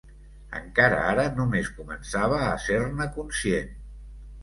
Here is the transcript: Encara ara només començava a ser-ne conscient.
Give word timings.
Encara 0.59 1.01
ara 1.09 1.27
només 1.41 1.71
començava 1.83 2.43
a 2.49 2.59
ser-ne 2.67 3.11
conscient. 3.21 3.75